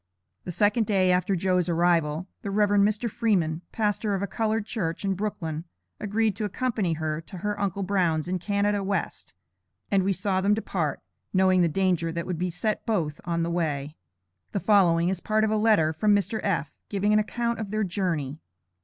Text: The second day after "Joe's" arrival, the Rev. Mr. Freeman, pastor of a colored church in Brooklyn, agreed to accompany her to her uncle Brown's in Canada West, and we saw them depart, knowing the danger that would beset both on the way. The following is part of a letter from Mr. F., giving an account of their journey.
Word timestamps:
The 0.45 0.51
second 0.51 0.87
day 0.87 1.11
after 1.11 1.35
"Joe's" 1.35 1.69
arrival, 1.69 2.27
the 2.41 2.49
Rev. 2.49 2.69
Mr. 2.71 3.07
Freeman, 3.07 3.61
pastor 3.71 4.15
of 4.15 4.23
a 4.23 4.25
colored 4.25 4.65
church 4.65 5.05
in 5.05 5.13
Brooklyn, 5.13 5.63
agreed 5.99 6.35
to 6.37 6.43
accompany 6.43 6.93
her 6.93 7.21
to 7.21 7.37
her 7.37 7.59
uncle 7.61 7.83
Brown's 7.83 8.27
in 8.27 8.39
Canada 8.39 8.83
West, 8.83 9.35
and 9.91 10.01
we 10.01 10.11
saw 10.11 10.41
them 10.41 10.55
depart, 10.55 11.01
knowing 11.33 11.61
the 11.61 11.69
danger 11.69 12.11
that 12.11 12.25
would 12.25 12.39
beset 12.39 12.83
both 12.87 13.21
on 13.25 13.43
the 13.43 13.51
way. 13.51 13.95
The 14.53 14.59
following 14.59 15.09
is 15.09 15.19
part 15.19 15.43
of 15.43 15.51
a 15.51 15.55
letter 15.55 15.93
from 15.93 16.15
Mr. 16.15 16.39
F., 16.41 16.73
giving 16.89 17.13
an 17.13 17.19
account 17.19 17.59
of 17.59 17.69
their 17.69 17.83
journey. 17.83 18.39